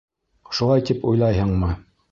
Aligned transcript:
Шулай 0.59 0.85
тип 0.89 1.07
уйлайһыңмы? 1.13 1.75